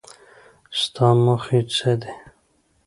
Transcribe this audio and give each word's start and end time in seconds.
ستا 0.81 1.07
موخې 1.23 1.59
څه 1.75 1.91
دي؟ 2.01 2.13